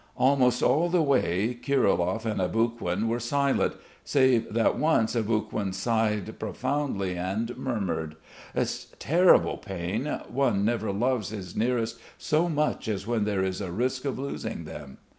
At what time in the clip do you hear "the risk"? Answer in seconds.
13.59-14.03